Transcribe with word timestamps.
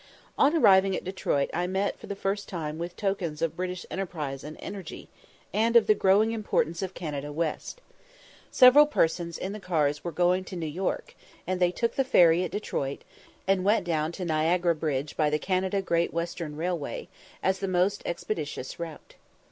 On 0.35 0.55
arriving 0.57 0.95
at 0.95 1.03
Detroit 1.03 1.51
I 1.53 1.67
met 1.67 1.99
for 1.99 2.07
the 2.07 2.15
first 2.15 2.49
time 2.49 2.79
with 2.79 2.95
tokens 2.95 3.39
of 3.39 3.55
British 3.55 3.85
enterprise 3.91 4.43
and 4.43 4.57
energy, 4.59 5.09
and 5.53 5.75
of 5.75 5.85
the 5.85 5.93
growing 5.93 6.31
importance 6.31 6.81
of 6.81 6.95
Canada 6.95 7.31
West. 7.31 7.81
Several 8.49 8.87
persons 8.87 9.37
in 9.37 9.53
the 9.53 9.59
cars 9.59 10.03
were 10.03 10.11
going 10.11 10.43
to 10.45 10.55
New 10.55 10.65
York, 10.65 11.13
and 11.45 11.59
they 11.59 11.69
took 11.71 11.93
the 11.97 12.03
ferry 12.03 12.43
at 12.43 12.49
Detroit, 12.49 13.03
and 13.47 13.63
went 13.63 13.85
down 13.85 14.11
to 14.13 14.25
Niagara 14.25 14.73
Bridge 14.73 15.15
by 15.15 15.29
the 15.29 15.37
Canada 15.37 15.83
Great 15.83 16.11
Western 16.11 16.55
Railway, 16.55 17.07
as 17.43 17.59
the 17.59 17.67
most 17.67 18.01
expeditious 18.03 18.79
route. 18.79 19.13